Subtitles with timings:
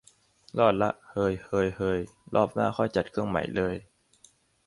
[0.57, 1.99] รอดละ เหย เหย เหย
[2.35, 3.75] รอบหน้าค่อยจัดเครื่องใหม่เลย